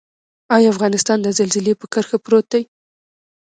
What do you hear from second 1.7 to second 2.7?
په کرښه پروت دی؟